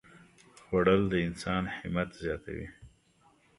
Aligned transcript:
خوړل 0.63 1.01
د 1.11 1.13
انسان 1.27 1.63
همت 1.77 2.09
زیاتوي 2.21 2.67